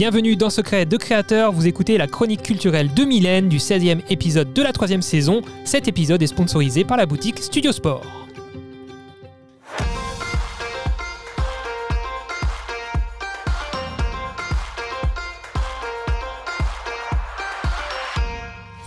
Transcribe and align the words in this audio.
Bienvenue 0.00 0.34
dans 0.34 0.48
Secret 0.48 0.86
de 0.86 0.96
Créateur, 0.96 1.52
vous 1.52 1.66
écoutez 1.66 1.98
la 1.98 2.06
chronique 2.06 2.42
culturelle 2.42 2.88
de 2.94 3.04
Mylène 3.04 3.50
du 3.50 3.58
16e 3.58 4.00
épisode 4.08 4.54
de 4.54 4.62
la 4.62 4.72
troisième 4.72 5.02
saison. 5.02 5.42
Cet 5.66 5.88
épisode 5.88 6.22
est 6.22 6.26
sponsorisé 6.26 6.84
par 6.84 6.96
la 6.96 7.04
boutique 7.04 7.38
Studio 7.38 7.70
Sport. 7.70 8.19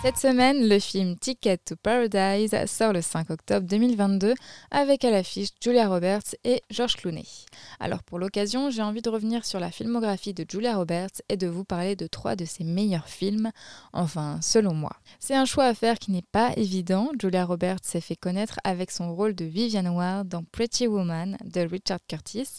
Cette 0.03 0.17
semaine, 0.17 0.67
le 0.67 0.79
film 0.79 1.17
Ticket 1.17 1.59
to 1.59 1.77
Paradise 1.77 2.53
sort 2.65 2.91
le 2.91 3.01
5 3.01 3.29
octobre 3.29 3.65
2022 3.65 4.33
avec 4.69 5.05
à 5.05 5.11
l'affiche 5.11 5.51
Julia 5.61 5.87
Roberts 5.87 6.35
et 6.43 6.61
George 6.69 6.97
Clooney. 6.97 7.23
Alors 7.79 8.03
pour 8.03 8.19
l'occasion, 8.19 8.69
j'ai 8.69 8.81
envie 8.81 9.01
de 9.01 9.09
revenir 9.09 9.45
sur 9.45 9.61
la 9.61 9.71
filmographie 9.71 10.33
de 10.33 10.45
Julia 10.45 10.75
Roberts 10.75 11.21
et 11.29 11.37
de 11.37 11.47
vous 11.47 11.63
parler 11.63 11.95
de 11.95 12.05
trois 12.07 12.35
de 12.35 12.43
ses 12.43 12.65
meilleurs 12.65 13.07
films, 13.07 13.51
enfin 13.93 14.39
selon 14.41 14.73
moi. 14.73 14.91
C'est 15.19 15.35
un 15.35 15.45
choix 15.45 15.67
à 15.67 15.73
faire 15.73 15.97
qui 15.97 16.11
n'est 16.11 16.21
pas 16.21 16.51
évident. 16.57 17.09
Julia 17.17 17.45
Roberts 17.45 17.79
s'est 17.83 18.01
fait 18.01 18.17
connaître 18.17 18.59
avec 18.65 18.91
son 18.91 19.15
rôle 19.15 19.35
de 19.35 19.45
Vivian 19.45 19.85
Ward 19.85 20.27
dans 20.27 20.43
Pretty 20.43 20.85
Woman 20.85 21.37
de 21.45 21.61
Richard 21.61 21.99
Curtis 22.09 22.49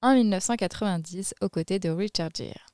en 0.00 0.14
1990 0.14 1.34
aux 1.42 1.50
côtés 1.50 1.78
de 1.78 1.90
Richard 1.90 2.30
Gere. 2.34 2.73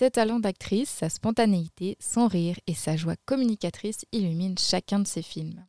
Ses 0.00 0.12
talents 0.12 0.40
d'actrice, 0.40 0.88
sa 0.88 1.10
spontanéité, 1.10 1.98
son 2.00 2.26
rire 2.26 2.56
et 2.66 2.72
sa 2.72 2.96
joie 2.96 3.16
communicatrice 3.26 4.06
illuminent 4.12 4.54
chacun 4.58 4.98
de 4.98 5.06
ses 5.06 5.20
films. 5.20 5.66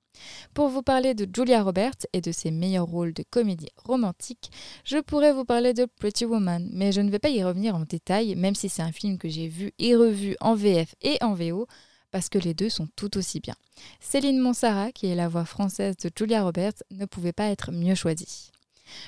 Pour 0.53 0.69
vous 0.69 0.83
parler 0.83 1.13
de 1.13 1.27
Julia 1.35 1.61
Roberts 1.61 2.07
et 2.13 2.21
de 2.21 2.31
ses 2.31 2.49
meilleurs 2.49 2.85
rôles 2.85 3.11
de 3.11 3.25
comédie 3.29 3.67
romantique, 3.75 4.49
je 4.85 4.99
pourrais 4.99 5.33
vous 5.33 5.43
parler 5.43 5.73
de 5.73 5.83
Pretty 5.83 6.23
Woman, 6.23 6.69
mais 6.71 6.93
je 6.93 7.01
ne 7.01 7.09
vais 7.09 7.19
pas 7.19 7.27
y 7.27 7.43
revenir 7.43 7.75
en 7.75 7.81
détail, 7.81 8.35
même 8.37 8.55
si 8.55 8.69
c'est 8.69 8.81
un 8.81 8.93
film 8.93 9.17
que 9.17 9.27
j'ai 9.27 9.49
vu 9.49 9.73
et 9.79 9.97
revu 9.97 10.37
en 10.39 10.55
VF 10.55 10.95
et 11.01 11.17
en 11.19 11.33
VO, 11.33 11.67
parce 12.09 12.29
que 12.29 12.39
les 12.39 12.53
deux 12.53 12.69
sont 12.69 12.87
tout 12.95 13.17
aussi 13.17 13.41
bien. 13.41 13.55
Céline 13.99 14.39
Monsara, 14.39 14.93
qui 14.93 15.07
est 15.07 15.15
la 15.15 15.27
voix 15.27 15.43
française 15.43 15.97
de 15.97 16.09
Julia 16.17 16.43
Roberts, 16.43 16.83
ne 16.91 17.03
pouvait 17.05 17.33
pas 17.33 17.49
être 17.49 17.73
mieux 17.73 17.95
choisie. 17.95 18.51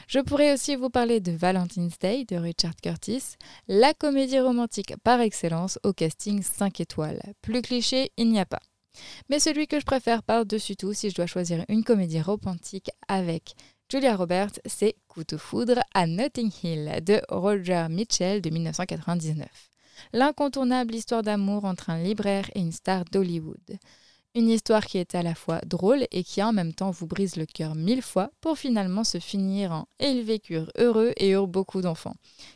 Je 0.07 0.19
pourrais 0.19 0.53
aussi 0.53 0.75
vous 0.75 0.89
parler 0.89 1.19
de 1.19 1.31
Valentine's 1.31 1.97
Day 1.99 2.25
de 2.25 2.35
Richard 2.35 2.75
Curtis, 2.81 3.35
la 3.67 3.93
comédie 3.93 4.39
romantique 4.39 4.93
par 5.03 5.21
excellence 5.21 5.79
au 5.83 5.93
casting 5.93 6.41
5 6.41 6.79
étoiles. 6.79 7.21
Plus 7.41 7.61
cliché, 7.61 8.11
il 8.17 8.29
n'y 8.29 8.39
a 8.39 8.45
pas. 8.45 8.61
Mais 9.29 9.39
celui 9.39 9.67
que 9.67 9.79
je 9.79 9.85
préfère 9.85 10.23
par-dessus 10.23 10.75
tout 10.75 10.93
si 10.93 11.09
je 11.09 11.15
dois 11.15 11.25
choisir 11.25 11.65
une 11.67 11.83
comédie 11.83 12.21
romantique 12.21 12.91
avec 13.07 13.55
Julia 13.89 14.15
Roberts, 14.15 14.59
c'est 14.65 14.95
Coup 15.07 15.23
de 15.23 15.37
foudre 15.37 15.79
à 15.93 16.07
Notting 16.07 16.51
Hill 16.63 17.03
de 17.03 17.21
Roger 17.29 17.87
Mitchell 17.89 18.41
de 18.41 18.49
1999. 18.49 19.47
L'incontournable 20.13 20.95
histoire 20.95 21.21
d'amour 21.21 21.65
entre 21.65 21.91
un 21.91 22.01
libraire 22.01 22.49
et 22.55 22.59
une 22.59 22.71
star 22.71 23.05
d'Hollywood. 23.05 23.77
Une 24.35 24.49
histoire 24.49 24.87
qui 24.87 24.97
est 24.97 25.13
à 25.13 25.21
la 25.21 25.35
fois 25.35 25.61
drôle 25.63 26.07
et 26.09 26.23
qui 26.23 26.41
en 26.41 26.53
même 26.53 26.73
temps 26.73 26.89
vous 26.89 27.05
brise 27.05 27.35
le 27.35 27.45
cœur 27.45 27.75
mille 27.75 28.01
fois 28.01 28.31
pour 28.41 28.57
finalement 28.57 29.03
se 29.03 29.19
finir 29.19 29.71
en 29.71 29.87
ils 29.99 30.23
vécurent 30.23 30.71
heureux 30.75 31.13
et 31.17 31.29
eurent 31.29 31.47
beaucoup 31.47 31.81
d'enfants. 31.81 32.15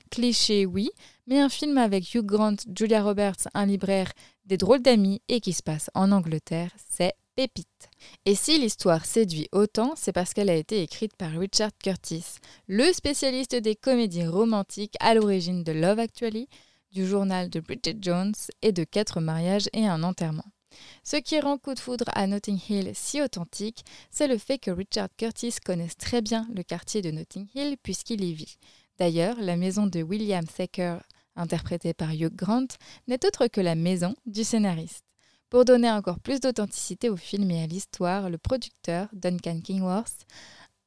Cliché, 0.10 0.66
oui, 0.66 0.90
mais 1.28 1.40
un 1.40 1.50
film 1.50 1.78
avec 1.78 2.16
Hugh 2.16 2.26
Grant, 2.26 2.56
Julia 2.76 3.04
Roberts, 3.04 3.48
un 3.54 3.68
libraire, 3.68 4.12
des 4.46 4.58
drôles 4.58 4.82
d'amis 4.82 5.22
et 5.28 5.40
qui 5.40 5.54
se 5.54 5.62
passe 5.62 5.92
en 5.94 6.12
Angleterre, 6.12 6.72
c'est 6.90 7.14
pépite. 7.36 7.90
Et 8.26 8.34
si 8.34 8.58
l'histoire 8.58 9.06
séduit 9.06 9.48
autant, 9.52 9.94
c'est 9.96 10.14
parce 10.14 10.34
qu'elle 10.34 10.50
a 10.50 10.56
été 10.56 10.82
écrite 10.82 11.16
par 11.16 11.30
Richard 11.30 11.70
Curtis, 11.78 12.26
le 12.68 12.92
spécialiste 12.92 13.56
des 13.56 13.76
comédies 13.76 14.26
romantiques 14.26 14.96
à 15.00 15.14
l'origine 15.14 15.64
de 15.64 15.74
Love 15.74 16.00
Actually, 16.00 16.50
du 16.92 17.06
journal 17.06 17.52
de 17.52 17.60
Bridget 17.60 17.98
Jones 18.02 18.34
et 18.64 18.72
de 18.72 18.84
Quatre 18.84 19.22
mariages 19.22 19.70
et 19.74 19.86
un 19.86 20.02
enterrement. 20.02 20.46
Ce 21.04 21.18
qui 21.18 21.40
rend 21.40 21.58
Coup 21.58 21.74
de 21.74 21.80
foudre 21.80 22.06
à 22.14 22.28
Notting 22.28 22.60
Hill 22.70 22.92
si 22.94 23.22
authentique, 23.22 23.84
c'est 24.10 24.28
le 24.28 24.38
fait 24.38 24.58
que 24.58 24.72
Richard 24.72 25.10
Curtis 25.18 25.56
connaisse 25.64 25.98
très 25.98 26.22
bien 26.22 26.48
le 26.54 26.64
quartier 26.64 27.02
de 27.02 27.12
Notting 27.12 27.48
Hill 27.56 27.78
puisqu'il 27.82 28.24
y 28.24 28.34
vit. 28.34 28.58
D'ailleurs, 28.98 29.38
la 29.40 29.56
maison 29.56 29.88
de 29.88 30.02
William 30.02 30.46
Thacker, 30.46 31.00
interprétée 31.36 31.94
par 31.94 32.12
Hugh 32.12 32.36
Grant, 32.36 32.68
n'est 33.08 33.26
autre 33.26 33.48
que 33.48 33.62
la 33.62 33.76
maison 33.76 34.16
du 34.26 34.44
scénariste. 34.44 35.04
Pour 35.50 35.64
donner 35.64 35.90
encore 35.90 36.20
plus 36.20 36.42
d'authenticité 36.42 37.10
au 37.10 37.16
film 37.16 37.50
et 37.52 37.64
à 37.64 37.68
l'histoire, 37.68 38.30
le 38.30 38.38
producteur, 38.38 39.08
Duncan 39.14 39.62
Kingworth, 39.64 40.26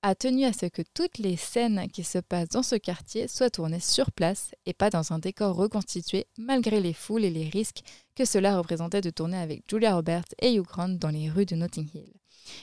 a 0.03 0.15
tenu 0.15 0.45
à 0.45 0.53
ce 0.53 0.67
que 0.67 0.83
toutes 0.95 1.19
les 1.19 1.37
scènes 1.37 1.89
qui 1.93 2.05
se 2.05 2.19
passent 2.19 2.49
dans 2.49 2.63
ce 2.63 2.77
quartier 2.77 3.29
soient 3.29 3.51
tournées 3.51 3.81
sur 3.81 4.13
place 4.13 4.53
et 4.67 4.73
pas 4.73 4.91
dans 4.91 5.13
un 5.13 5.19
décor 5.19 5.55
reconstitué 5.55 6.27
malgré 6.39 6.81
les 6.81 6.95
foules 6.95 7.25
et 7.25 7.31
les 7.31 7.49
risques 7.49 7.83
que 8.15 8.25
cela 8.25 8.57
représentait 8.57 9.01
de 9.01 9.11
tourner 9.11 9.39
avec 9.39 9.63
Julia 9.69 9.95
Roberts 9.95 10.35
et 10.41 10.55
Hugh 10.55 10.65
Grant 10.65 10.89
dans 10.89 11.11
les 11.11 11.29
rues 11.29 11.47
de 11.47 11.57
Notting 11.57 11.89
Hill. 11.93 12.13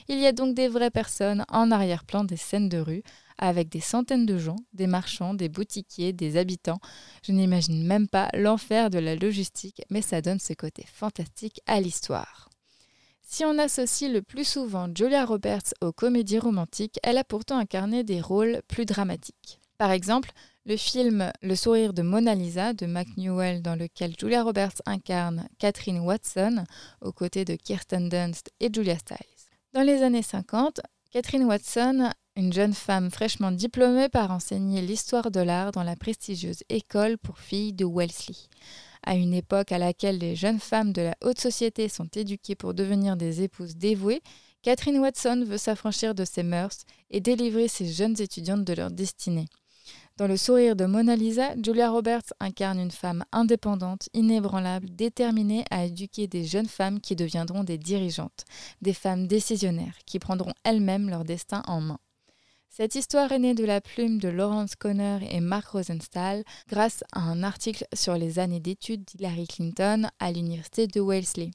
Il 0.08 0.18
y 0.18 0.26
a 0.26 0.32
donc 0.32 0.54
des 0.54 0.68
vraies 0.68 0.90
personnes 0.90 1.44
en 1.48 1.70
arrière-plan 1.70 2.24
des 2.24 2.36
scènes 2.36 2.68
de 2.68 2.78
rue, 2.78 3.02
avec 3.38 3.68
des 3.68 3.80
centaines 3.80 4.26
de 4.26 4.36
gens, 4.36 4.56
des 4.72 4.88
marchands, 4.88 5.34
des 5.34 5.48
boutiquiers, 5.48 6.12
des 6.12 6.36
habitants. 6.36 6.80
Je 7.22 7.32
n'imagine 7.32 7.86
même 7.86 8.08
pas 8.08 8.28
l'enfer 8.34 8.90
de 8.90 8.98
la 8.98 9.14
logistique, 9.14 9.82
mais 9.90 10.02
ça 10.02 10.20
donne 10.20 10.40
ce 10.40 10.52
côté 10.52 10.84
fantastique 10.92 11.60
à 11.66 11.80
l'histoire. 11.80 12.50
Si 13.30 13.44
on 13.44 13.58
associe 13.58 14.10
le 14.10 14.22
plus 14.22 14.48
souvent 14.48 14.88
Julia 14.92 15.26
Roberts 15.26 15.74
aux 15.82 15.92
comédies 15.92 16.38
romantiques, 16.38 16.98
elle 17.02 17.18
a 17.18 17.24
pourtant 17.24 17.58
incarné 17.58 18.02
des 18.02 18.22
rôles 18.22 18.62
plus 18.68 18.86
dramatiques. 18.86 19.60
Par 19.76 19.90
exemple, 19.90 20.30
le 20.64 20.78
film 20.78 21.30
Le 21.42 21.54
sourire 21.54 21.92
de 21.92 22.00
Mona 22.00 22.34
Lisa 22.34 22.72
de 22.72 22.86
Mac 22.86 23.06
Newell 23.18 23.60
dans 23.60 23.76
lequel 23.76 24.14
Julia 24.18 24.42
Roberts 24.42 24.80
incarne 24.86 25.46
Catherine 25.58 26.00
Watson 26.00 26.64
aux 27.02 27.12
côtés 27.12 27.44
de 27.44 27.54
Kirsten 27.54 28.08
Dunst 28.08 28.48
et 28.60 28.70
Julia 28.72 28.96
Stiles. 28.98 29.18
Dans 29.74 29.82
les 29.82 30.02
années 30.02 30.22
50, 30.22 30.80
Catherine 31.10 31.44
Watson, 31.44 32.10
une 32.34 32.54
jeune 32.54 32.72
femme 32.72 33.10
fraîchement 33.10 33.52
diplômée 33.52 34.08
par 34.08 34.30
enseigner 34.30 34.80
l'histoire 34.80 35.30
de 35.30 35.40
l'art 35.40 35.72
dans 35.72 35.82
la 35.82 35.96
prestigieuse 35.96 36.62
école 36.70 37.18
pour 37.18 37.38
filles 37.38 37.74
de 37.74 37.84
Wellesley 37.84 38.36
à 39.02 39.14
une 39.14 39.34
époque 39.34 39.72
à 39.72 39.78
laquelle 39.78 40.18
les 40.18 40.36
jeunes 40.36 40.60
femmes 40.60 40.92
de 40.92 41.02
la 41.02 41.16
haute 41.24 41.40
société 41.40 41.88
sont 41.88 42.08
éduquées 42.14 42.54
pour 42.54 42.74
devenir 42.74 43.16
des 43.16 43.42
épouses 43.42 43.76
dévouées, 43.76 44.22
Catherine 44.62 44.98
Watson 44.98 45.44
veut 45.46 45.58
s'affranchir 45.58 46.14
de 46.14 46.24
ses 46.24 46.42
mœurs 46.42 46.84
et 47.10 47.20
délivrer 47.20 47.68
ces 47.68 47.86
jeunes 47.86 48.20
étudiantes 48.20 48.64
de 48.64 48.74
leur 48.74 48.90
destinée. 48.90 49.46
Dans 50.16 50.26
le 50.26 50.36
sourire 50.36 50.74
de 50.74 50.84
Mona 50.84 51.14
Lisa, 51.14 51.54
Julia 51.62 51.90
Roberts 51.90 52.34
incarne 52.40 52.80
une 52.80 52.90
femme 52.90 53.24
indépendante, 53.30 54.08
inébranlable, 54.14 54.90
déterminée 54.90 55.64
à 55.70 55.84
éduquer 55.84 56.26
des 56.26 56.44
jeunes 56.44 56.66
femmes 56.66 57.00
qui 57.00 57.14
deviendront 57.14 57.62
des 57.62 57.78
dirigeantes, 57.78 58.44
des 58.82 58.94
femmes 58.94 59.28
décisionnaires, 59.28 59.96
qui 60.06 60.18
prendront 60.18 60.52
elles-mêmes 60.64 61.08
leur 61.08 61.24
destin 61.24 61.62
en 61.68 61.80
main. 61.80 62.00
Cette 62.70 62.94
histoire 62.94 63.32
est 63.32 63.38
née 63.38 63.54
de 63.54 63.64
la 63.64 63.80
plume 63.80 64.18
de 64.18 64.28
Lawrence 64.28 64.76
Conner 64.76 65.18
et 65.30 65.40
Mark 65.40 65.68
Rosenstahl 65.68 66.44
grâce 66.68 67.02
à 67.12 67.20
un 67.20 67.42
article 67.42 67.84
sur 67.92 68.14
les 68.14 68.38
années 68.38 68.60
d'études 68.60 69.04
d'Hillary 69.04 69.48
Clinton 69.48 70.08
à 70.20 70.30
l'université 70.30 70.86
de 70.86 71.00
Wellesley. 71.00 71.50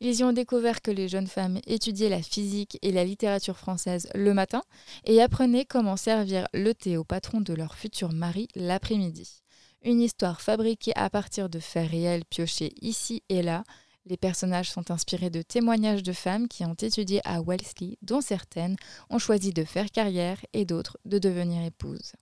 Ils 0.00 0.20
y 0.20 0.24
ont 0.24 0.32
découvert 0.32 0.80
que 0.80 0.90
les 0.90 1.08
jeunes 1.08 1.26
femmes 1.26 1.60
étudiaient 1.66 2.08
la 2.08 2.22
physique 2.22 2.78
et 2.82 2.92
la 2.92 3.04
littérature 3.04 3.58
française 3.58 4.08
le 4.14 4.32
matin 4.32 4.62
et 5.04 5.20
apprenaient 5.20 5.66
comment 5.66 5.96
servir 5.96 6.46
le 6.54 6.72
thé 6.72 6.96
au 6.96 7.04
patron 7.04 7.40
de 7.40 7.52
leur 7.52 7.74
futur 7.74 8.12
mari 8.12 8.48
l'après-midi. 8.54 9.42
Une 9.82 10.00
histoire 10.00 10.40
fabriquée 10.40 10.92
à 10.96 11.10
partir 11.10 11.50
de 11.50 11.58
faits 11.58 11.90
réels 11.90 12.24
piochés 12.24 12.72
ici 12.80 13.22
et 13.28 13.42
là 13.42 13.64
les 14.06 14.16
personnages 14.16 14.70
sont 14.70 14.90
inspirés 14.90 15.30
de 15.30 15.42
témoignages 15.42 16.02
de 16.02 16.12
femmes 16.12 16.48
qui 16.48 16.64
ont 16.64 16.74
étudié 16.74 17.20
à 17.24 17.40
Wellesley, 17.40 17.96
dont 18.02 18.20
certaines 18.20 18.76
ont 19.10 19.18
choisi 19.18 19.52
de 19.52 19.64
faire 19.64 19.90
carrière 19.90 20.38
et 20.52 20.64
d'autres 20.64 20.98
de 21.04 21.18
devenir 21.18 21.64
épouses. 21.64 22.12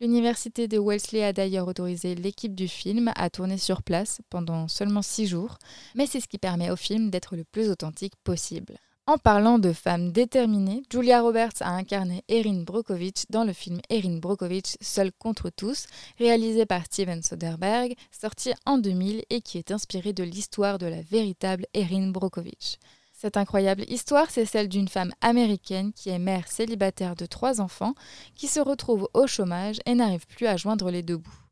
L'université 0.00 0.68
de 0.68 0.78
Wellesley 0.78 1.24
a 1.24 1.32
d'ailleurs 1.32 1.68
autorisé 1.68 2.14
l'équipe 2.14 2.54
du 2.54 2.68
film 2.68 3.12
à 3.16 3.30
tourner 3.30 3.58
sur 3.58 3.82
place 3.82 4.20
pendant 4.28 4.68
seulement 4.68 5.02
six 5.02 5.26
jours, 5.26 5.58
mais 5.94 6.06
c'est 6.06 6.20
ce 6.20 6.28
qui 6.28 6.38
permet 6.38 6.70
au 6.70 6.76
film 6.76 7.10
d'être 7.10 7.36
le 7.36 7.44
plus 7.44 7.70
authentique 7.70 8.14
possible. 8.24 8.76
En 9.06 9.18
parlant 9.18 9.58
de 9.58 9.74
femmes 9.74 10.12
déterminées, 10.12 10.82
Julia 10.90 11.20
Roberts 11.20 11.60
a 11.60 11.68
incarné 11.68 12.24
Erin 12.28 12.62
Brockovich 12.62 13.26
dans 13.28 13.44
le 13.44 13.52
film 13.52 13.78
Erin 13.90 14.16
Brockovich 14.16 14.78
Seul 14.80 15.12
contre 15.12 15.50
tous, 15.50 15.84
réalisé 16.18 16.64
par 16.64 16.86
Steven 16.86 17.22
Soderbergh, 17.22 17.94
sorti 18.18 18.54
en 18.64 18.78
2000 18.78 19.22
et 19.28 19.42
qui 19.42 19.58
est 19.58 19.72
inspiré 19.72 20.14
de 20.14 20.24
l'histoire 20.24 20.78
de 20.78 20.86
la 20.86 21.02
véritable 21.02 21.66
Erin 21.74 22.12
Brockovich. 22.12 22.78
Cette 23.12 23.36
incroyable 23.36 23.84
histoire, 23.88 24.30
c'est 24.30 24.46
celle 24.46 24.70
d'une 24.70 24.88
femme 24.88 25.12
américaine 25.20 25.92
qui 25.92 26.08
est 26.08 26.18
mère 26.18 26.48
célibataire 26.48 27.14
de 27.14 27.26
trois 27.26 27.60
enfants, 27.60 27.94
qui 28.34 28.46
se 28.46 28.60
retrouve 28.60 29.06
au 29.12 29.26
chômage 29.26 29.80
et 29.84 29.94
n'arrive 29.94 30.26
plus 30.26 30.46
à 30.46 30.56
joindre 30.56 30.90
les 30.90 31.02
deux 31.02 31.18
bouts. 31.18 31.43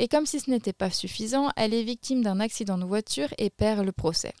Et 0.00 0.06
comme 0.06 0.26
si 0.26 0.38
ce 0.38 0.48
n'était 0.48 0.72
pas 0.72 0.92
suffisant, 0.92 1.50
elle 1.56 1.74
est 1.74 1.82
victime 1.82 2.22
d'un 2.22 2.38
accident 2.38 2.78
de 2.78 2.84
voiture 2.84 3.28
et 3.36 3.50
perd 3.50 3.84
le 3.84 3.90
procès. 3.90 4.32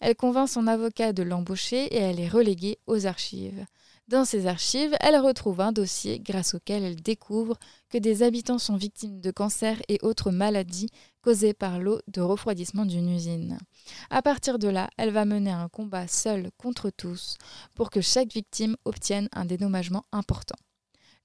Elle 0.00 0.16
convainc 0.16 0.48
son 0.48 0.66
avocat 0.66 1.12
de 1.12 1.22
l'embaucher 1.22 1.84
et 1.94 1.98
elle 1.98 2.18
est 2.18 2.28
reléguée 2.28 2.78
aux 2.86 3.06
archives. 3.06 3.66
Dans 4.08 4.24
ses 4.24 4.46
archives, 4.46 4.96
elle 5.00 5.18
retrouve 5.18 5.60
un 5.60 5.70
dossier 5.70 6.18
grâce 6.18 6.54
auquel 6.54 6.82
elle 6.82 6.96
découvre 6.96 7.58
que 7.90 7.98
des 7.98 8.22
habitants 8.22 8.58
sont 8.58 8.76
victimes 8.76 9.20
de 9.20 9.30
cancers 9.30 9.80
et 9.88 9.98
autres 10.02 10.30
maladies 10.30 10.88
causées 11.20 11.54
par 11.54 11.78
l'eau 11.78 12.00
de 12.08 12.22
refroidissement 12.22 12.86
d'une 12.86 13.10
usine. 13.10 13.58
À 14.08 14.22
partir 14.22 14.58
de 14.58 14.68
là, 14.68 14.88
elle 14.96 15.10
va 15.10 15.26
mener 15.26 15.50
un 15.50 15.68
combat 15.68 16.08
seule 16.08 16.50
contre 16.56 16.90
tous 16.90 17.36
pour 17.74 17.90
que 17.90 18.00
chaque 18.00 18.32
victime 18.32 18.76
obtienne 18.86 19.28
un 19.32 19.44
dédommagement 19.44 20.04
important. 20.10 20.56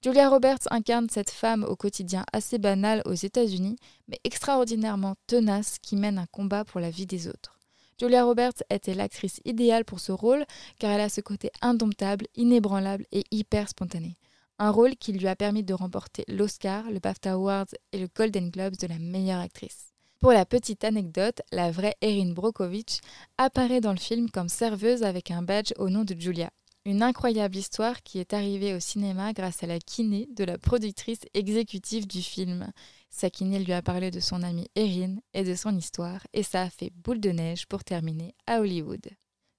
Julia 0.04 0.30
Roberts 0.30 0.68
incarne 0.70 1.10
cette 1.10 1.32
femme 1.32 1.64
au 1.64 1.76
quotidien 1.76 2.24
assez 2.32 2.60
banal 2.60 3.02
aux 3.06 3.14
États-Unis, 3.14 3.78
mais 4.08 4.20
extraordinairement 4.24 5.16
tenace 5.26 5.80
qui 5.82 5.96
mène 5.96 6.20
un 6.20 6.28
combat 6.28 6.64
pour 6.64 6.80
la 6.80 6.92
vie 6.92 7.08
des 7.08 7.28
autres. 7.28 7.58
Julia 8.00 8.24
Roberts 8.24 8.62
était 8.70 8.94
l'actrice 8.94 9.42
idéale 9.44 9.86
pour 9.86 10.00
ce 10.00 10.12
rôle 10.12 10.46
car 10.78 10.92
elle 10.92 11.02
a 11.02 11.10
ce 11.10 11.22
côté 11.22 11.50
indomptable, 11.62 12.28
inébranlable 12.36 13.06
et 13.12 13.24
hyper 13.32 13.70
spontané. 13.70 14.18
Un 14.60 14.70
rôle 14.70 14.96
qui 14.96 15.14
lui 15.14 15.28
a 15.28 15.36
permis 15.36 15.64
de 15.64 15.74
remporter 15.74 16.24
l'Oscar, 16.28 16.92
le 16.92 17.00
BAFTA 17.00 17.34
Awards 17.34 17.74
et 17.92 17.98
le 17.98 18.08
Golden 18.16 18.52
Globes 18.52 18.78
de 18.78 18.88
la 18.88 19.00
meilleure 19.00 19.42
actrice. 19.42 19.94
Pour 20.20 20.32
la 20.32 20.46
petite 20.46 20.84
anecdote, 20.84 21.42
la 21.52 21.72
vraie 21.72 21.96
Erin 22.02 22.34
Brockovich 22.34 23.02
apparaît 23.40 23.82
dans 23.82 23.94
le 23.94 24.00
film 24.00 24.30
comme 24.30 24.50
serveuse 24.50 25.04
avec 25.04 25.32
un 25.32 25.42
badge 25.42 25.74
au 25.78 25.90
nom 25.90 26.04
de 26.04 26.16
Julia. 26.20 26.52
Une 26.88 27.04
incroyable 27.04 27.58
histoire 27.58 28.02
qui 28.02 28.18
est 28.18 28.32
arrivée 28.32 28.74
au 28.74 28.80
cinéma 28.80 29.34
grâce 29.34 29.62
à 29.62 29.68
la 29.68 29.78
kiné 29.78 30.30
de 30.34 30.46
la 30.46 30.58
productrice 30.58 31.20
exécutive 31.34 32.08
du 32.08 32.22
film. 32.22 32.72
Sa 33.10 33.30
kiné 33.30 33.60
lui 33.60 33.74
a 33.74 33.82
parlé 33.82 34.10
de 34.10 34.22
son 34.22 34.42
amie 34.42 34.70
Erin 34.74 35.18
et 35.34 35.44
de 35.44 35.54
son 35.54 35.76
histoire, 35.76 36.26
et 36.32 36.44
ça 36.44 36.62
a 36.62 36.70
fait 36.70 36.94
boule 36.96 37.20
de 37.20 37.32
neige 37.32 37.66
pour 37.66 37.84
terminer 37.84 38.36
à 38.46 38.62
Hollywood. 38.62 39.06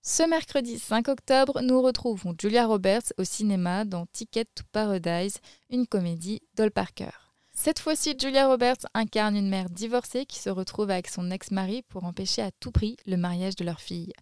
Ce 0.01 0.23
mercredi 0.23 0.79
5 0.79 1.09
octobre, 1.09 1.61
nous 1.61 1.83
retrouvons 1.83 2.35
Julia 2.41 2.67
Roberts 2.67 3.13
au 3.19 3.25
cinéma 3.25 3.85
dans 3.85 4.07
Ticket 4.07 4.47
to 4.47 4.65
Paradise, 4.73 5.37
une 5.69 5.87
comédie 5.87 6.41
d'Ol 6.57 6.71
Parker. 6.71 7.28
Cette 7.61 7.81
fois-ci, 7.81 8.15
Julia 8.17 8.47
Roberts 8.47 8.87
incarne 8.95 9.37
une 9.37 9.49
mère 9.49 9.69
divorcée 9.69 10.27
qui 10.27 10.39
se 10.39 10.49
retrouve 10.49 10.91
avec 10.91 11.09
son 11.09 11.29
ex-mari 11.33 11.83
pour 11.89 12.05
empêcher 12.05 12.41
à 12.41 12.53
tout 12.53 12.71
prix 12.71 12.97
le 13.05 13.17
mariage 13.17 13.57
de 13.57 13.65
leur 13.65 13.81
fille. 13.81 14.13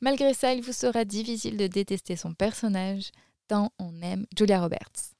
Malgré 0.00 0.34
ça, 0.34 0.54
il 0.54 0.60
vous 0.60 0.72
sera 0.72 1.04
difficile 1.04 1.56
de 1.56 1.68
détester 1.68 2.16
son 2.16 2.34
personnage, 2.34 3.12
tant 3.46 3.70
on 3.78 4.02
aime 4.02 4.26
Julia 4.36 4.60
Roberts. 4.60 5.14